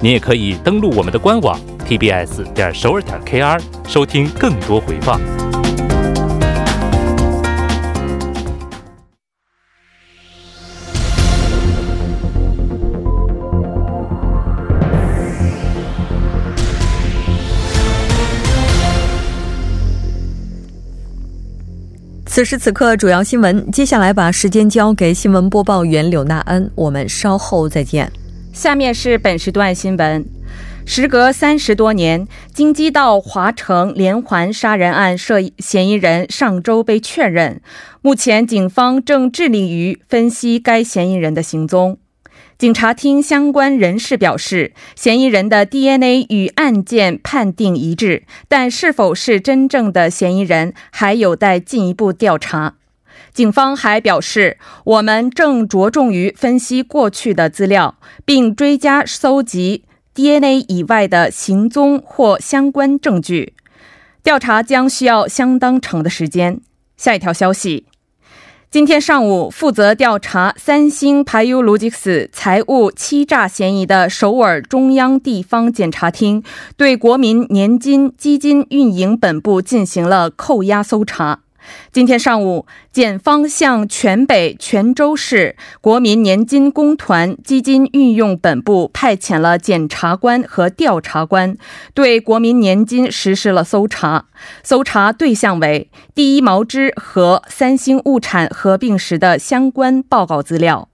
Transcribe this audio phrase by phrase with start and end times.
[0.00, 5.20] 你也可以登录我们的官网 tbs 点首尔点 kr 收听更多回放。
[22.24, 23.68] 此时此刻，主要新闻。
[23.72, 28.08] 接下来把时间交给新闻播报员柳娜恩，我们稍后再见。
[28.58, 30.26] 下面是本时段新闻。
[30.84, 37.60] 时隔三十多年，京畿道华城连环杀人案涉嫌疑人上周被确认。
[38.02, 41.98] 目前，警方正致力于分析该嫌疑人的行踪。
[42.58, 52.74] 警察厅相关人士表示，嫌疑人的 DNA 与案件判定一致，但是否是真正的嫌疑人，还有待进一步调查。
[53.38, 63.54] 警方还表示，我们正着重于分析过去的资料，并追加搜集 DNA 以外的行踪或相关证据。
[64.24, 66.60] 调查将需要相当长的时间。
[66.96, 67.86] 下一条消息：
[68.72, 76.42] 今天上午，负责调查三星 Payulogics 财务欺诈嫌疑的首尔中央地方检察厅
[76.76, 81.42] 对国民年金基金运营本部进行了扣押搜查。
[81.92, 91.56] 今天上午，检方向全北泉州市国民年金公团基金运用本部派遣了检察官和调查官，
[91.94, 94.26] 对国民年金实施了搜查。
[94.62, 100.88] 搜查对象为第一毛织和三星物产合并时的相关报告资料。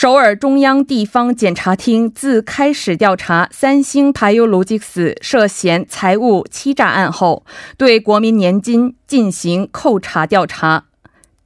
[0.00, 7.44] 首尔中央地方检察厅自开始调查三星 Payulogics 涉嫌财务欺诈案后，
[7.76, 10.84] 对国民年金进行扣查调查，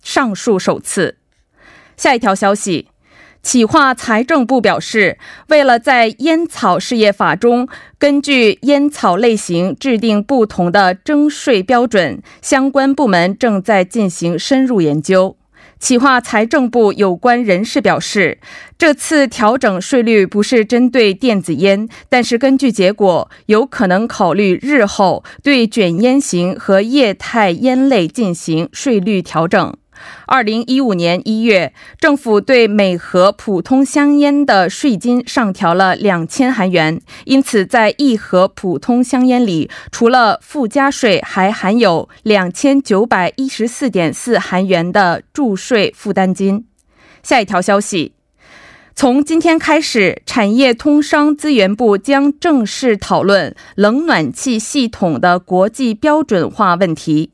[0.02, 1.16] 上述首次。
[1.96, 2.88] 下一条消息，
[3.42, 5.16] 企划财政部表示，
[5.48, 7.66] 为了在烟草事业法中
[7.98, 15.38] 根据烟草类型制定不同的征税标准，相关部门正在进行深入研究。
[15.82, 18.38] 企划财政部有关人士表示，
[18.78, 29.74] 这次调整税率不是针对电子烟，但是根据结果，有可能考虑日后对卷烟型和液态烟类进行税率调整。
[30.26, 46.66] 二零一五年一月，政府对每盒普通香烟的税金上调了两千韩元，因此在一盒普通香烟里，除了附加税，还含有两千九百一十四点四韩元的注税负担金。
[47.22, 48.12] 下一条消息。
[48.94, 57.30] 从今天开始，产业通商资源部将正式讨论冷暖气系统的国际标准化问题。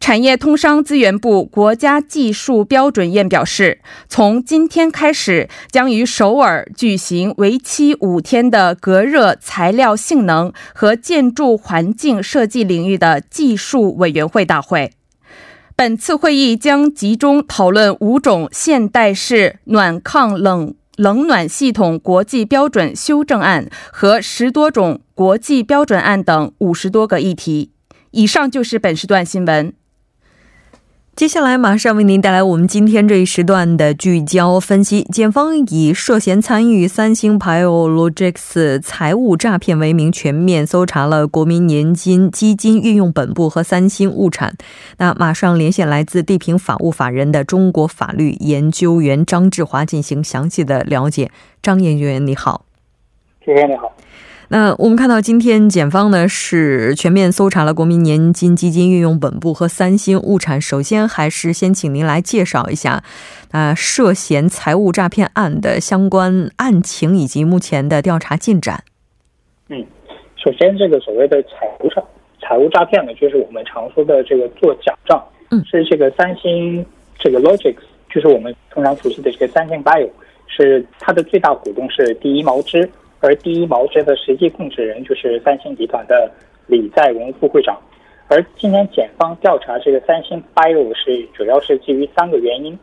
[0.00, 14.90] 产业通商资源部国家技术标准院表示，从今天开始，将于首尔举行为期五天的隔热材料性能和建筑环境设计领域的技术委员会大会。
[15.76, 20.74] 本次会议将集中讨论五种现代式暖抗冷。
[20.96, 27.70] 冷暖系统国际标准修正案和十多种国际标准案等五十多个议题。
[28.10, 29.72] 以上就是本时段新闻。
[31.16, 35.02] 接下来马上为您带来我们今天这一时段的聚焦分析。
[35.12, 44.54] 检方以涉嫌参与三星 p y o l o g i c s 财务诈骗为名，全面搜查了国民年金基金运用本部和三星物产。
[44.96, 51.30] 那马上连线来自地平法务法人的中国法律研究员张志华进行详细的了解。
[51.60, 52.64] 张研究员，你好。
[53.44, 53.92] 谢谢你好。
[54.52, 60.60] 那我们看到，今天检方呢是全面搜查了国民年金基金运用本部和三星物产。
[60.60, 63.04] 首先，还是先请您来介绍一下，
[63.52, 68.82] 啊，涉嫌财务诈骗案的相关案情以及目前的调查进展。
[69.68, 69.86] 嗯，
[70.34, 71.48] 首先，这个所谓的财
[71.78, 72.02] 务诈
[72.42, 75.24] 财务诈骗呢，就是我们常说的这个做假账。
[75.52, 76.84] 嗯，是这个三星
[77.20, 77.82] 这个 Logics，
[78.12, 80.10] 就是我们通常熟悉的这个三星 Bio。
[80.52, 86.30] 是它的最大股东是第一毛织，而第一毛织的实际控制人就是三星集团的
[86.66, 87.78] 李在镕副会长。
[88.28, 92.78] 而今年检方调查这个三星 Bio 是主要是基于三个原因。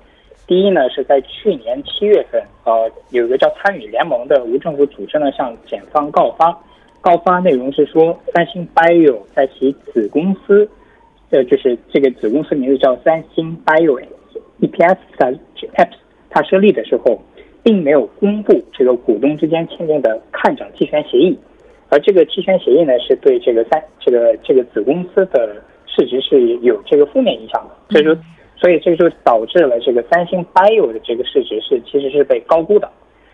[0.45, 6.57] 第一呢，是在去年七月份，呃，有一个叫参与联盟的无政府组织呢向检方告发，
[7.01, 10.69] 告发内容是说三星 Bio 在其子公司，
[11.31, 14.01] 呃，就是这个子公司名字叫三星 Bio
[14.62, 15.89] EPS 它 EPS
[16.30, 17.22] 它设立的时候，
[17.68, 21.38] 并没有公布这个股东之间签订的看涨期权协议。
[21.90, 25.54] 而这个期权协议呢，是对这个三这个这个子公司的
[25.86, 28.18] 市值是有这个负面影响的，所以说，
[28.56, 32.90] 所以这就导致了这个三星 Bio 的这个市值是其实是被高估的。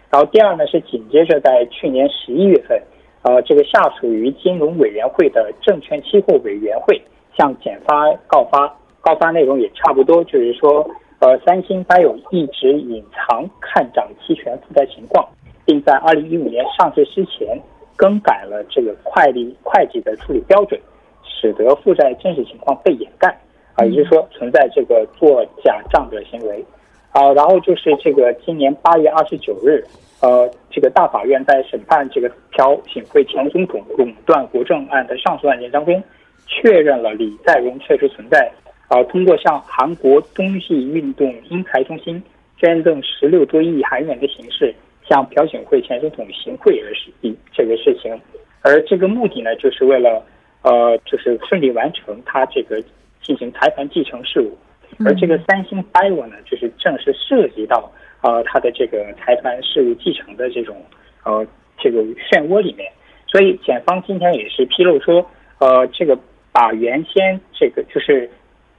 [0.09, 2.81] 然后第二呢，是紧接着在去年十一月份，
[3.21, 6.99] 呃，这个下属于金融委员会的证券期货委员会
[7.37, 10.89] 向检发告发，告发内容也差不多，就是说，
[11.19, 15.27] 呃，三星 Bio 一直隐藏看涨期权负债情况，
[15.65, 17.59] 并在二零一五年上市之前。
[17.95, 20.81] 更改了这个会计会计的处理标准，
[21.23, 23.29] 使得负债真实情况被掩盖
[23.75, 26.65] 啊，也就是说存在这个做假账的行为
[27.11, 27.31] 啊。
[27.33, 29.85] 然后就是这个今年八月二十九日，
[30.21, 36.03] 呃，这个大法院在审判这个朴槿惠前总统垄断国政案的上诉案件当中，
[36.47, 38.51] 确认了李在镕确实存在
[38.93, 42.21] 啊，通过向韩国冬季运动英才中心
[42.57, 44.73] 捐赠十六多亿韩元的形式。
[45.09, 48.17] 向朴槿惠前总统行贿而是一这个事情，
[48.61, 50.23] 而这个目的呢，就是为了
[50.61, 52.81] 呃，就是顺利完成他这个
[53.21, 54.57] 进行财团继承事务，
[55.05, 57.91] 而这个三星 Bio 呢，就是正是涉及到
[58.21, 60.81] 呃他的这个财团事务继承的这种
[61.25, 61.45] 呃
[61.77, 62.01] 这个
[62.31, 62.89] 漩涡里面，
[63.27, 65.29] 所以检方今天也是披露说，
[65.59, 66.17] 呃，这个
[66.53, 68.29] 把原先这个就是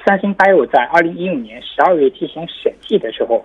[0.04, 3.42] 三星 Bio 在二零一五年十二月进行审计的时候，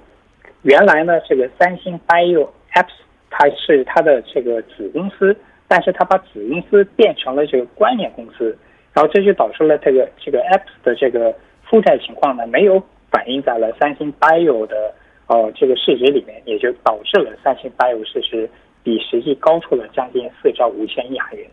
[0.64, 2.92] 原来呢这个三星 Bio Apps
[3.30, 5.34] 它是它的这个子公司，
[5.70, 8.58] 但是它把子公司变成了这个关联公司，
[8.94, 11.34] 然后这就导致了这个这个 Apps 的这个
[11.64, 14.94] 负债情况呢没有反映在了三星 Bio 的
[15.28, 18.50] 呃这个市值里面，也就导致了三星 Bio 市值
[18.84, 21.50] 比实际高出了将近四兆五千亿韩元。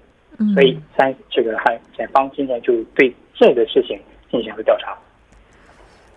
[0.53, 3.99] 所以三这个还检方今天就对这个事情
[4.31, 4.97] 进行了调查。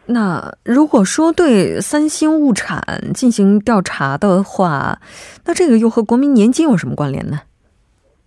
[0.06, 5.00] 那如果说对三星物产进行调查的话，
[5.46, 7.42] 那这个又和国民年金有什么关联呢？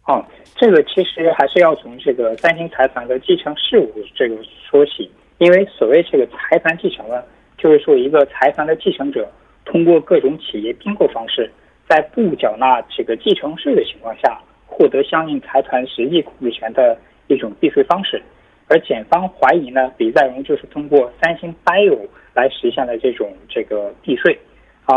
[0.07, 0.25] 哦，
[0.55, 4.37] 这个其实还是要从这个三星财团的继承事务这个
[4.71, 7.23] 说起，因为所谓这个财团继承呢，
[7.59, 9.29] 就是说一个财团的继承者
[9.65, 11.51] 通过各种企业并购方式，
[11.89, 16.97] 在不缴纳这个继承税的情况下，获得相应财团实际控制权的
[17.27, 18.23] 一种避税方式。
[18.73, 24.39] 而检方怀疑呢，李在镕就是通过三星 Bio 来实现了这种这个避税。
[24.87, 24.97] 啊，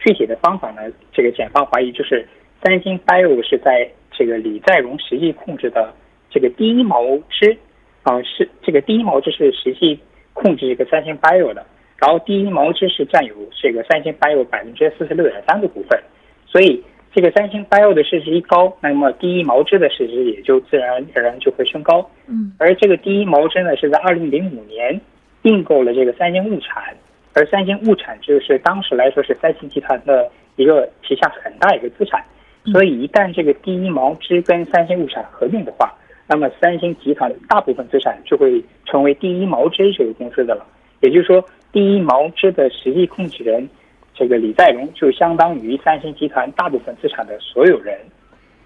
[0.00, 0.82] 具体的方法呢，
[1.12, 2.26] 这个检方怀疑就是
[2.64, 5.94] 三星 Bio 是在这个李在镕实际控制的
[6.30, 7.56] 这个第一毛织，
[8.02, 10.00] 啊，是这个第一毛织是实际
[10.32, 11.64] 控制这个三星 Bio 的，
[11.98, 16.02] 然后第一毛织是占有这个三星 Bio 百分之四十六点三的股份，
[16.44, 16.82] 所以。
[17.14, 22.10] 这个三星 Bio 的市值一高，那么第一毛织的市值也就自然而然就会升高。
[22.26, 24.98] 嗯，而这个第一毛织呢，是在二零零五年
[25.42, 26.96] 并购了这个三星物产，
[27.34, 32.24] 而三星物产就是当时来说是三星集团的一个旗下很大一个资产。
[32.72, 35.92] 所以一旦这个第一毛织跟三星物产合并的话，
[36.26, 40.64] 那么三星集团的大部分资产就会成为第一毛织这个公司的了。
[41.00, 43.68] 也就是说，第一毛织的实际控制人。
[44.14, 47.98] 这个李在镕就相当于三星集团大部分资产的所有人，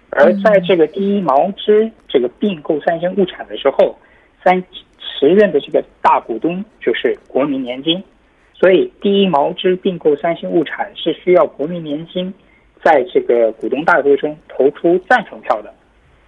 [0.09, 3.97] 而在这个第一毛织这个并购三星物产的时候，
[4.43, 4.61] 三
[4.99, 8.03] 时任的这个大股东就是国民年金，
[8.53, 12.33] 所以第一毛织并购三星物产是需要国民年金
[12.83, 15.73] 在这个股东大会中投出赞成票的，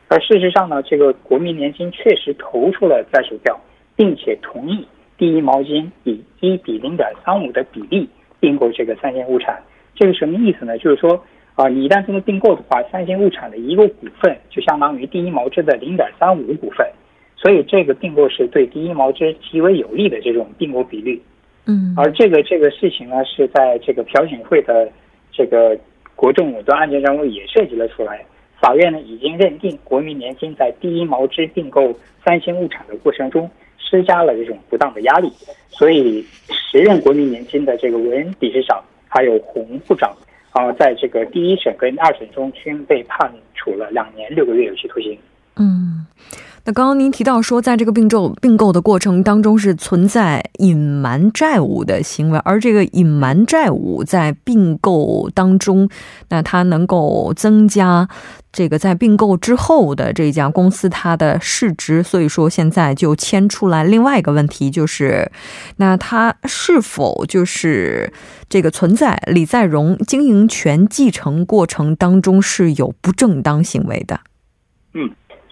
[0.08, 3.60] 而事实上呢，这个国民年金确实投出了赞成票，
[3.96, 8.10] 并且同意第一毛巾以一比零点三五的比例。
[8.40, 9.62] 并购这个三星物产，
[9.96, 10.78] 这个什么意思呢？
[10.78, 11.24] 就是说，
[11.56, 16.88] 啊，你一旦这么并购的话，三星物产的一个股份就相当于第一毛织的零点三五股份，
[17.36, 21.22] 所以这个并购是对第一毛织极为有利的这种并购比率。
[21.66, 24.90] 嗯，而这个这个事情呢，是在这个朴槿惠的
[25.32, 25.78] 这个
[26.16, 28.26] 国政垄断案件当中也涉及了出来。
[28.60, 31.94] 法院呢已经认定国民年金在第一毛织并购
[32.26, 33.50] 三星物产的过程中。
[33.80, 35.32] 施加了这种不当的压力，
[35.70, 40.16] 所以时任国民年金的这个文理事长还有洪部长
[40.52, 45.18] 啊，在这个第一审跟二审中均被判处了两年六个月有期徒刑。
[45.56, 46.06] 嗯。
[46.70, 55.90] 那刚刚您提到说，在这个并购并购的过程当中是存在隐瞒债务的行为，而这个隐瞒债务在并购当中，
[56.28, 58.08] 那它能够增加
[58.54, 65.32] 这个在并购之后的这家公司它的市值，所以说现在就牵出来另外一个问题，就是
[65.78, 68.14] 那它是否就是
[68.48, 74.20] 这个存在李在镕经营权继承过程当中是有不正当行为的？
[74.94, 75.10] 嗯，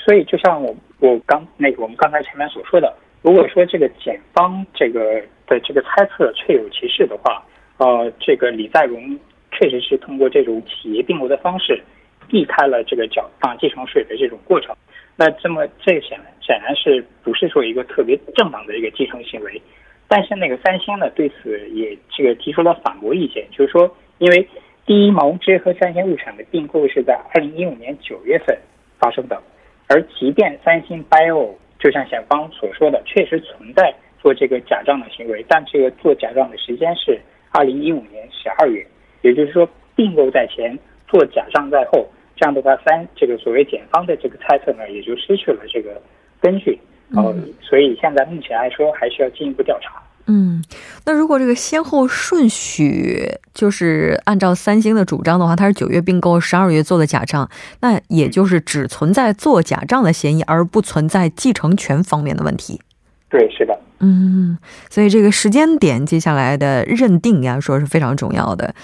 [0.08, 0.74] 所以就像我。
[1.00, 7.46] 我刚那个我们刚才前面所说的，如果说这个检方这个的这个猜测确有其事的话，
[7.78, 9.16] 呃，这个李在镕
[9.52, 11.80] 确实是通过这种企业并购的方式，
[12.28, 14.76] 避开了这个缴纳继承税的这种过程。
[15.16, 19.62] 那这么这显然显然是不是说一个特别正当的一个继承行为？
[20.08, 24.48] 但是那个三星呢对此也这个提出了反驳意见，就是说，因为
[24.84, 28.58] 第一毛织和三星物产的并购是在二零一五年九月份
[28.98, 29.40] 发生的。
[29.88, 37.20] 而即便三星 Bio 就像险方所说的，确实存在做这个假账的行为，但这个做假账的时间是
[37.52, 38.86] 二零一五年十二月，
[39.22, 40.78] 也就是说并购在前，
[41.08, 46.02] 做假账在后，这样的话三这个所谓检方的这个猜测呢，也就失去了这个
[46.42, 46.78] 根据，
[47.16, 50.04] 呃，所以现在目前来说还需要进一步调查。
[50.30, 50.62] 嗯，
[51.06, 62.82] 那如果这个先后顺序就是按照三星的主张的话，它是九月并购，十二月做的假账，那也就是只存在做假账的嫌疑，而不存在继承权方面的问题。
[63.30, 63.78] 对，是的。
[64.00, 64.58] 嗯，
[64.90, 68.76] 所以这个时间点接下来的认定呀，说是非常重要的。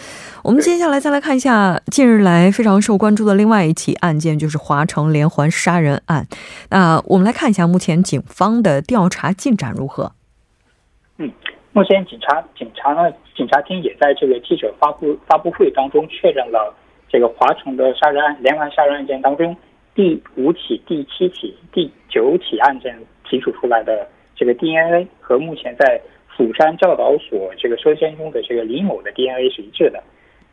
[0.44, 6.26] 我们接下来再来看一下近日来非常受关注的另外一起案件，就是华城连环杀人案。
[6.70, 10.14] 那我们来看一下目前警方的调查进展如何。
[11.72, 16.74] 目前警察警察呢，警察厅也在这个记者发布发布会当中确认了
[17.10, 19.56] 这个华城的杀人案连环杀人案件当中
[19.96, 22.96] 第五起、第七起、第九起案件
[23.28, 26.00] 提取出来的这个 DNA 和目前在
[26.36, 30.04] 釜山教导所这个收监中的这个李某的 DNA 是一致的，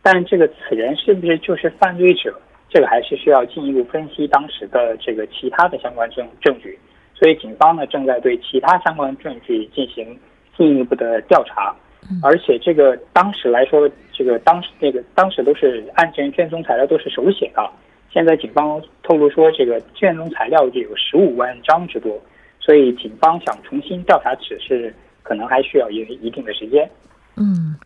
[0.02, 2.34] 但这个此人是不是就是犯罪者，
[2.68, 6.78] 这个还是需要进一步分析当时的这个其他的相关证证据，
[7.14, 10.18] 所以警方呢正在对其他相关证据进行。
[10.56, 11.74] 进一步的调查，
[12.22, 17.70] 而且这个当时来说，这个当时那个当时都是案件卷宗材料都是手写的。
[18.12, 22.20] 现在警方透露说，这个卷宗材料就有十五万张之多，
[22.58, 26.90] 所以警方想重新调查此事，可能还需要一一定的时间。
[27.36, 27.76] 嗯。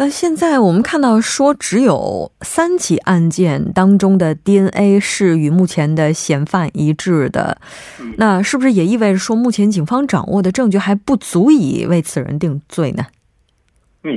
[0.00, 7.58] 那现在我们看到说，只有三起案件当中的 DNA 是与目前的嫌犯一致的，
[8.16, 13.06] 那是不是也意味着说，目前警方掌握的证据还不足以为此人定罪呢？
[14.04, 14.16] 嗯，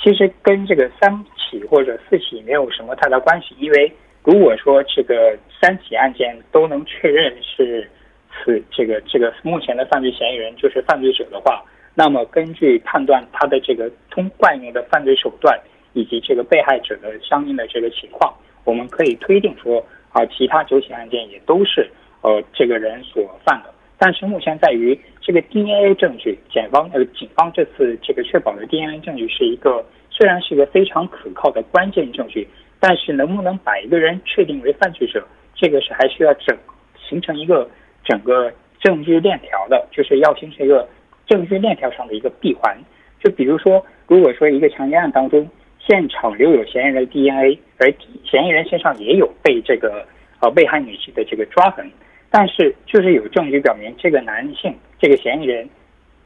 [0.00, 7.90] 其实跟这个三起或者四起没有什么太大关系，因为如果说这个三起案件都能确认是
[8.30, 11.60] 此这个这个目前的犯罪嫌疑人就是犯罪者的话。
[12.00, 15.58] 那么，根据判断他的这个通惯用的犯罪手段
[15.94, 21.90] 以及这个被害者的相应的这个情况，我们可以推定说，啊，其他九起案件也都是
[22.20, 23.74] 呃这个人所犯的。
[23.98, 32.46] 但是目前在于这个 DNA 证据，检方呃警方这次这个确保的 DNA 证据是一个虽然是一个非常可靠的关键证据，
[32.78, 35.26] 但是能不能把一个人确定为犯罪者，
[35.56, 36.56] 这个是还需要整
[36.96, 37.68] 形成一个
[38.04, 40.88] 整个证据链条的，就是要形成一个。
[41.28, 42.76] 证据链条上的一个闭环，
[43.22, 47.92] 就比如说，如果说一个强奸案当中，现场留有嫌疑人的 DNA，而
[48.24, 50.04] 嫌疑人身上也有被这个
[50.40, 51.88] 呃被害女性的这个抓痕，
[52.30, 55.68] 但是就是有证据表明这个男性这个嫌疑人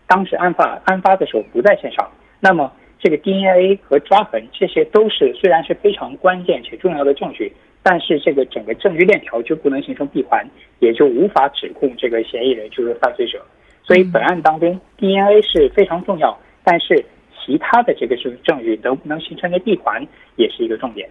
[0.07, 10.47] 当时案发案发的时候不在现场，那么这个 DNA 和抓痕这些都是虽然是非常关键且重要的证据，但是这个整个证据链条就不能形成闭环，
[10.79, 13.45] 也就无法指控这个嫌疑人就是犯罪者。
[13.85, 17.05] 所以本案当中，DNA 是非常重要，但是
[17.45, 21.09] 其他的这个是证据能不能形成一个闭环，也是一个重点。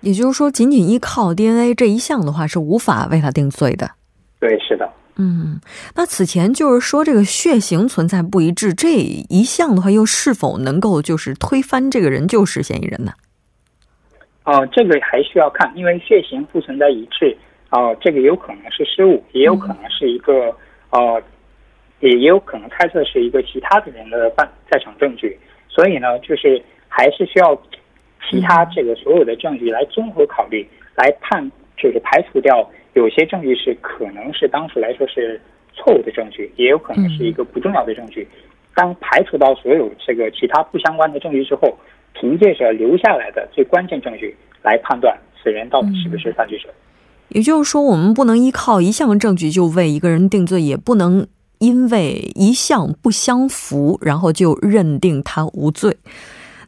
[0.00, 3.92] 也就是说，仅仅依靠 DNA 这一项的话，是无法为他定罪的。
[4.40, 4.90] 对，是的。
[5.16, 5.60] 嗯，
[5.94, 13.12] 那此前就是说这个血型存在不一致这一项的话，又是否能够就是推翻这个人就是嫌疑人呢？
[14.42, 17.34] 哦，这个还需要看，因为血型不存在一致，
[17.70, 20.54] 哦，这个有可能是失误，也有可能是一个
[20.90, 21.22] 呃。
[22.00, 27.60] 也也有可能猜测是一个其他的人的犯在场证据，所以呢，就是还是需要
[28.28, 35.40] 其他这个所有的证据来综合考虑，来判就是排除掉有些证据是可能是当时来说是
[35.74, 38.26] 错误的证据，也有可能是一个不重要的证据。
[38.74, 41.76] 当排除到所有这个其他不相关的证据之后，
[42.12, 46.68] 凭借着留下来的最关键证据来判断此人到底是不是犯罪者。
[47.28, 51.26] 也就是说，我们不能依靠一项证据就为一个人定罪，也不能
[51.58, 55.96] 因为一项不相符，然后就认定他无罪。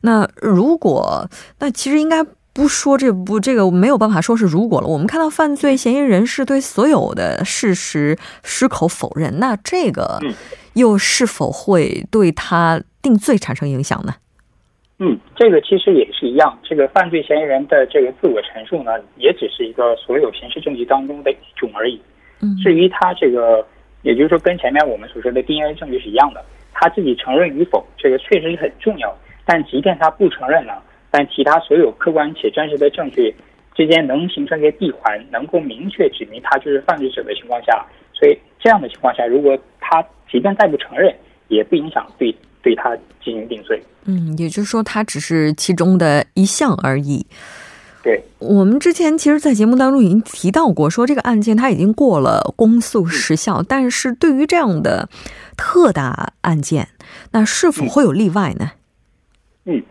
[0.02, 1.28] 那如果，
[1.58, 4.86] 那其实应该不说这不这个没有办法说是如果了。
[4.86, 10.20] 我们看到犯罪嫌疑人是对所有的事实矢口否认，那这个
[10.74, 14.14] 又是否会对他定罪产生影响呢？
[14.98, 16.58] 嗯，这个其实也是一样。
[16.62, 22.00] 这个犯罪嫌疑人的这个自我陈述呢，也只是一个所有刑事证据当中的一种而已。
[22.40, 23.66] 嗯，至于他这个，
[24.06, 26.40] 也就是说跟前面我们所说的 DNA 证据是一样的，
[26.72, 29.12] 他自己承认与否，这个确实是很重要。
[29.44, 33.34] 但即便他不承认了，但其他所有客观且真实的证据
[33.74, 37.84] 之间能形成一个闭环，能够明确指明他就是犯罪者的情况下，
[38.14, 41.12] 所以这样的情况下，如果他即便再不承认，
[41.48, 42.32] 也不影响对。
[42.62, 47.24] 对他进行定罪，嗯，也就是说，他只是其中的一项而已。
[48.06, 55.08] 对，我们之前其实，在节目当中已经提到过，说这个案件它已经过了公诉时效，但是对于这样的
[55.56, 56.86] 特大案件，
[57.32, 58.70] 那是否会有例外呢？
[59.64, 59.82] 嗯，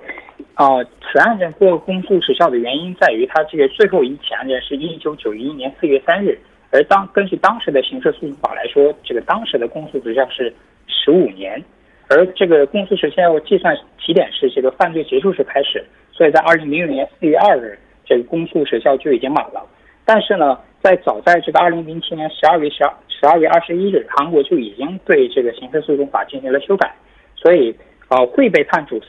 [0.54, 6.40] 啊，此案件过公诉时效的原因在于，它这个最后一起案件是一九九一年四月三日，
[6.72, 10.54] 而当根据当时的刑事诉讼法来说，这个当时的公诉时效是
[10.88, 11.62] 十五年。
[12.08, 19.66] 而这个公诉时效计算起点是这个犯罪结束时开始，所以在二零零六年四月二日，这个公诉时效就已经满了。
[20.06, 26.94] 但是呢，在早在这个二零零七年十二月十二十二月二十一日，韩国就已经对这个刑事诉讼法进行了修改，
[27.36, 27.76] 所以
[28.10, 29.02] 呃会被判处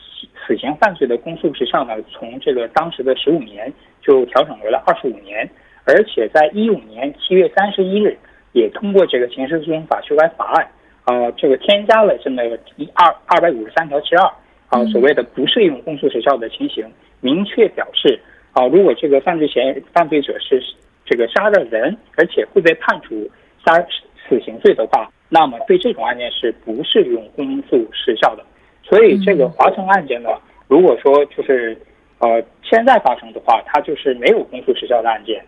[0.45, 5.47] 死刑犯罪的公诉时效呢，从这个当时的十五年就调整为了二十五年，
[5.85, 8.17] 而且在一五年七月三十一日
[8.53, 10.67] 也通过这个刑事诉讼法修改法案。
[11.03, 12.43] 啊，这个添加了这么
[12.75, 14.25] 一二二百五十三条之二
[14.67, 16.85] 啊，所谓的不适用公诉时效的情形，
[17.21, 18.19] 明确表示
[18.57, 20.59] 啊，如果这个犯罪嫌疑犯罪者是
[21.05, 23.29] 这个杀了人，而且会被判处
[23.63, 23.79] 杀
[24.27, 28.43] 死刑罪的话，那么对这种案件是不适用公诉时效的。
[28.81, 30.29] 所以这个华城案件呢，
[30.67, 31.77] 如果说就是
[32.17, 35.45] 呃现在发生的话，它就是没有公诉时效的案件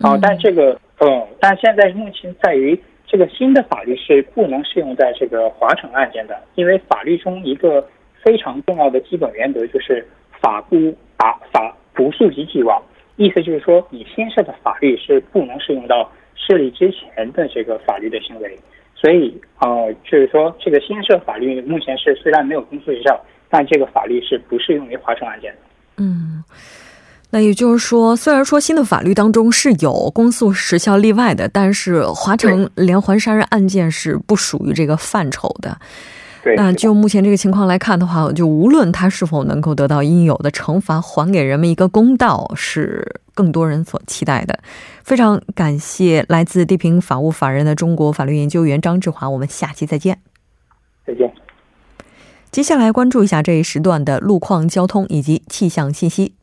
[0.00, 0.16] 啊。
[0.22, 2.80] 但这个嗯，但现在目前在于。
[3.10, 7.82] 这个新的法律是不能适用在这个华城案件的，因为法律中一个
[8.22, 10.06] 非常重要的基本原则就是
[10.42, 12.80] 法不法法不溯及既往，
[13.16, 18.56] 意思就是说你新设的法律是不能适用到设立之前的这个法律的行为，
[18.94, 25.58] 所以呃，就是说这个新设法律目前是虽然没有公诉时效，但这个法律是不适用于华城案件的。
[25.96, 26.44] 嗯。
[27.30, 35.76] 那也就是说，虽然说新的法律当中是有公诉时效例外的，但是华城连环杀人案件是不属于这个范畴的。
[36.56, 44.58] 那就目前这个情况来看的话，就无论他是否能够得到应有的惩罚，还给人们一个公道，是更多人所期待的。
[45.04, 50.20] 非常感谢来自地平法务法人的中国法律研究员张志华，我们下期再见。
[51.06, 51.32] 再见。
[52.50, 56.34] 接下来关注一下这一时段的路况、交通以及气象信息。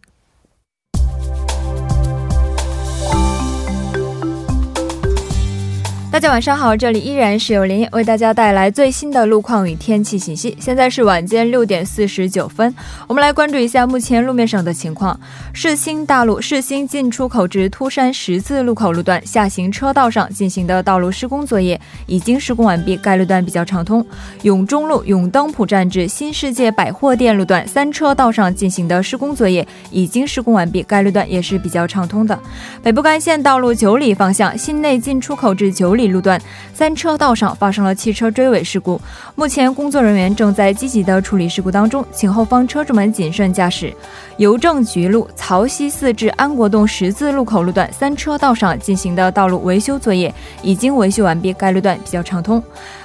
[6.16, 10.56] 大家晚上好，这里依然是由林为大家带来最新的路况与天气信息。
[10.62, 12.74] 现在是晚间六点四十九分，
[13.06, 15.20] 我们来关注一下目前路面上的情况。
[15.52, 24.06] 世新大路世新进出口至秃山十字路口路段下行车道上进行的道路施工作业已经施工完毕，该路段比较畅通。
[24.44, 32.40] 永中路永登浦站至新世界百货店路段三车道上进行的施工作业已经施工完毕，该路段也是比较畅通的。
[32.82, 36.05] 北部干线道路九里方向新内进出口至九里。
[36.08, 36.40] 路段
[36.74, 39.00] 三车道上发生了汽车追尾事故，
[39.36, 43.94] 目前工作人员正在积极的处理事故当中，请后方车主们谨慎驾驶。
[44.38, 52.62] 邮政局路曹溪寺至安国洞十字路口路段三车道上进行的道路维修作业已经维修完毕，该路段比较畅通。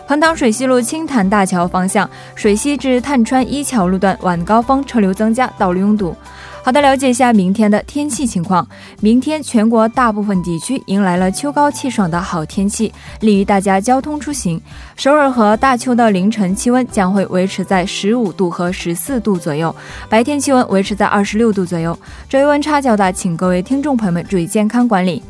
[0.09, 6.17] 彭塘水西路青潭大桥方向水西至探川一桥路段晚高峰车流增加，道路拥堵。
[6.63, 8.67] 好的，了解一下明天的天气情况。
[9.01, 14.61] 明天全国大部分地区迎来了秋高气爽的好天气，利于大家交通出行。
[14.95, 19.75] 首尔和大邱的凌晨气温将会维持在十五度和十四度左右，
[20.09, 21.99] 白天气温维持在二十六度左右。
[22.31, 25.23] 昼夜温差较大，请各位听众朋友们注意健康管理。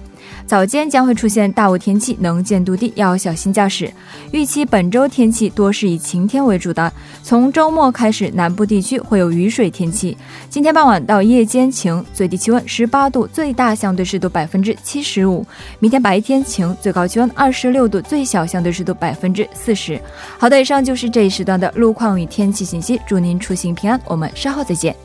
[0.51, 3.89] 早间将会出现大雾天气，能见度低，要小心驾驶。
[4.33, 10.17] 预期本周天气多是以晴天为主的，从周末开始，南部地区会有雨水天气。
[10.49, 15.47] 今天傍晚到夜间晴，最低气温十八度，最大相对湿度百分之七十五。
[15.79, 20.03] 明天白天晴，最高气温二十六度，最小相对湿度百分之四十。
[20.37, 24.97] 好的，以上就是这一时段的路况与天气信息，祝您出行平安，我们稍后再见。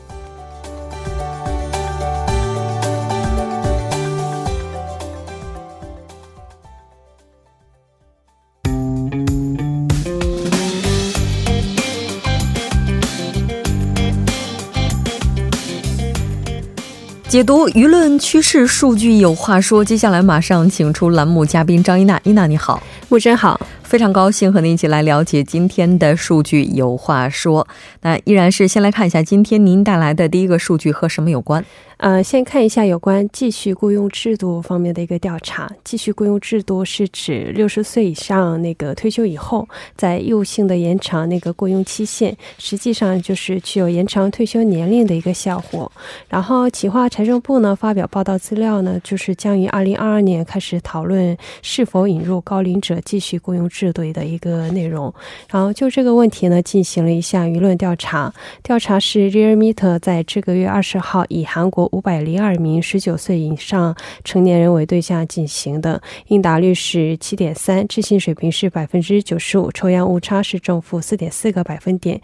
[17.36, 27.66] 解读舆论趋势数据有话说，接下来马上请出栏目嘉宾张一娜，一娜你好，木真好，非常高兴和您一起来了解今天的数据有话说。
[28.02, 31.64] 那依然是先来看一下今天您带来的第一个数据和什么有关？
[31.98, 35.70] 呃，先看一下有关继续雇佣制度方面的一个调查。
[35.82, 45.90] 继续雇佣制度是指六十岁以上那个退休以后，在义务性的延长那个雇佣期限，实际上就是具有延长退休年龄的一个效果。
[46.28, 55.12] 然后，企划财政部呢发表报道资料呢，就是将于二零二二年开始讨论是否引入高龄者继续雇佣制度的一个内容。
[55.50, 58.32] 然后就这个问题呢，进行了一下舆论调查。
[58.62, 72.18] 调查是 Rearmeter 在这个月二十号以韩国五百零二名十九岁以上成年人为对象进行的，应答率是七点三，置信水平是百分之九十五，抽样误差是正负四点四个百分点。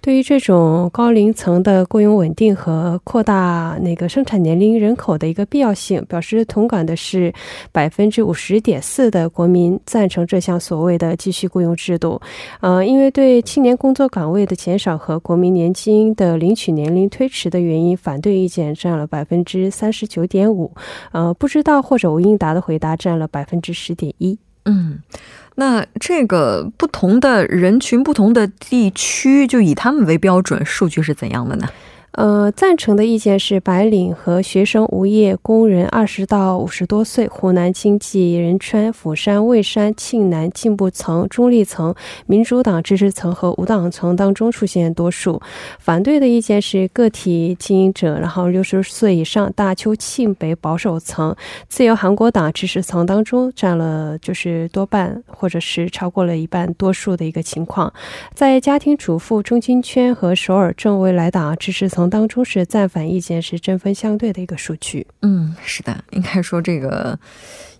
[0.00, 7.32] 对于这种高龄层的雇佣稳定和扩大那个生产年龄人口的一个必要性，表示同感的是
[7.70, 12.20] 百分之五十点四的国民赞成这项所谓的继续雇佣制度。
[12.60, 19.06] 呃，因为对青年工作岗位的减少和国民年金的领取年龄推迟的原因，反对意见占了。
[19.08, 20.72] 百分之三十九点五，
[21.12, 24.36] 呃，不知道或者无应答的回答占了百分之十点一。
[24.64, 24.98] 嗯，
[25.54, 31.68] 那这个不同的人群、不同的地区，就以他们为标准，数据是怎样的呢？
[32.16, 45.38] 呃，赞成的意见是白领和学生、无业工人，二十到五十多岁，湖南经济、仁川、釜山、蔚山、庆南进步层、中立层、民主党支持层和无党层当中出现多数。
[45.78, 51.36] 反对的意见是个体经营者，然后六十岁以上大邱庆北保守层、
[51.68, 57.92] 自由韩国党支持层当中占了就是多半或者是超过了一半多数的一个情况。
[58.32, 62.05] 在家庭主妇中青圈和首尔正未来党支持层。
[62.08, 65.06] 当中是赞反意见是针锋相对的一个数据。
[65.22, 67.18] 嗯，是的，应该说这个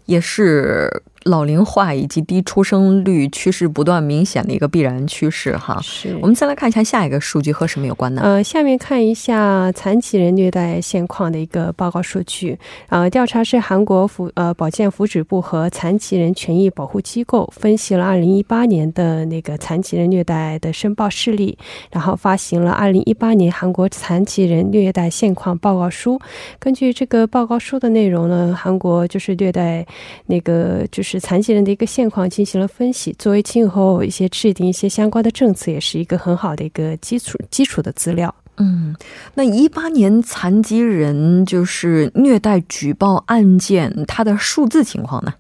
[0.05, 1.03] 也是。
[1.27, 5.79] 老龄化以及低出生率趋势不断明显的一个必然趋势哈。
[5.83, 6.17] 是。
[6.23, 8.23] 我们再来看一下下一个数据和什么有关呢？
[8.23, 12.57] 呃，下面看一下残疾人虐待现况的一个报告数据。
[12.91, 21.59] 呃，调查是韩国福呃保健福祉部和残疾人权益保护机构分析了二零一八年的那个残疾人虐待的申报事例，
[21.91, 26.21] 然后发行了二零一八年韩国残疾人虐待现况报告书。
[26.61, 29.85] 根据这个报告书的内容呢，韩国就是虐待
[30.27, 31.16] 那个就是。
[31.21, 38.35] 残疾人的一个现况进行了分析，作为今后一些制定一些相关的政策，也是一个很好的一个基础基础的资料。
[38.59, 38.97] 嗯，
[39.35, 45.35] 那一八年残疾人就是虐待举报案件，它的数字情况呢？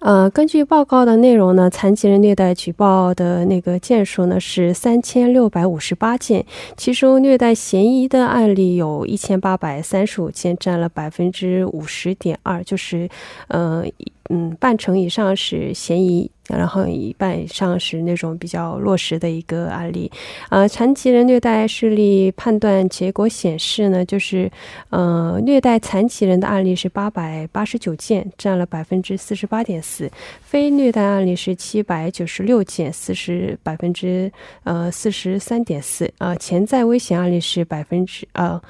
[0.00, 6.44] 呃，根据报告的内容呢，残疾人虐待举报的那个件数呢是三千六百五十八件，
[6.76, 13.08] 其中虐待嫌疑的案例有一千八百三十五件，占了百分之五十点二，就是
[13.48, 13.84] 呃。
[14.28, 20.10] 嗯，半成以上是嫌疑，然后一半以上是那种比较落实的一个案例。
[20.50, 24.50] 呃，残疾人虐待事例判断结果显示呢，就是
[24.90, 30.06] 呃，虐待残疾人的案例是八百八十九件，占了百分之四十八点四；
[30.42, 34.30] 非虐待案例是七百九十六件，四十百分之
[34.64, 36.10] 呃四十三点四。
[36.18, 38.60] 呃，潜在危险案例是百分之呃。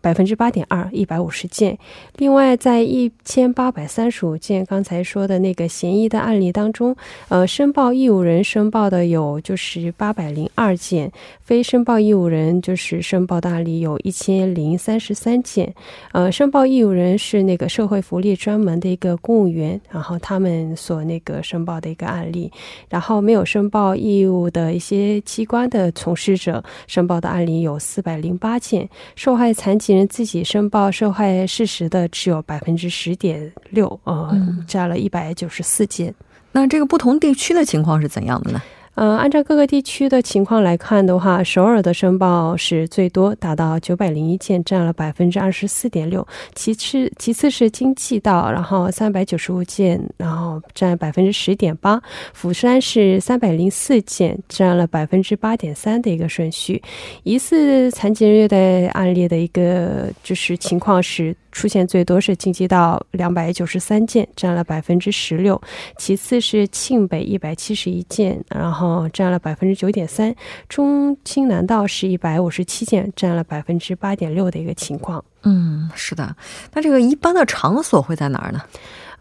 [0.00, 1.78] 百分之八点二，一百五十件。
[2.16, 6.96] 另外，在一千八百三十五件刚才说的那个嫌疑的案例当中，
[7.28, 15.72] 呃，申报义务人申报的有就是八百零二件，非申报义务人就是申报的案例有一千零三十三件。
[16.12, 22.50] 呃，申报义务人是那个社会福利专门的一个公务员，然后他们所那个申报的一个案例，
[22.88, 29.78] 然后没有申报义务的一些机关的从事者申报的案例有四百零八件，受害残。
[29.83, 34.34] 疾疾人自己申报受害事实的只有百分之十点六，呃，
[34.66, 36.14] 占了一百九十四件。
[36.52, 38.62] 那这个不同地区的情况是怎样的呢？
[38.94, 46.26] 呃，按照各个地区的情况来看的话，首尔的申报是最多，达到九百零一件，占了百分之二十四点六。
[46.54, 52.00] 其次，其次是京畿道，然后三百九十五件，然后占百分之十点八。
[52.32, 56.80] 釜山是三百零四件，占了百分之八点三的一个顺序。
[57.24, 61.34] 疑似残疾人虐待案例的一个就是情况是。
[61.54, 65.54] 出现最多是晋级到两百九十三件，占了百分之十六；
[65.96, 70.32] 其次是庆北一百七十一件，然后占了百分之九点三；
[70.68, 75.24] 中青南道是一百五十七件，占了百分之八点六的一个情况。
[75.44, 76.36] 嗯，是的。
[76.72, 78.60] 那这个一般的场所会在哪儿呢？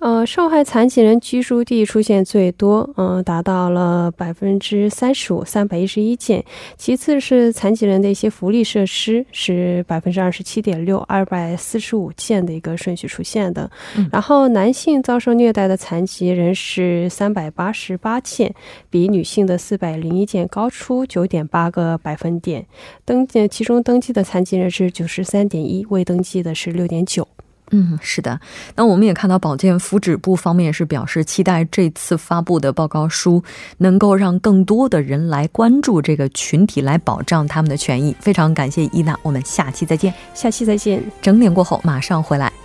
[0.03, 6.43] 呃，受害残疾人居住地出现最多，嗯，达到了百分之三十五，三百一十一件。
[6.77, 13.71] 其次是残疾人的一些福利设施，是百分之二十七点六，二百四十五件的一个顺序出现的。
[14.11, 18.53] 然后男性遭受虐待的残疾人是三百八十八件，
[18.89, 22.65] 比女性的四百零一件高出九点八个百分点。
[23.05, 27.25] 登记其中登记的残疾人是九十三点一，未登记的是六点九。
[27.75, 28.39] 嗯，是的。
[28.75, 33.43] 那我们也看到，保健福祉部方面是表示，期待这次发布的报告书
[33.79, 38.15] 能够让更多的人来关注这个群体，来保障他们的权益。
[38.19, 40.13] 非常感谢伊娜，我们下期再见。
[40.35, 41.03] 下期再见。
[41.19, 42.62] 整点过后马上回来。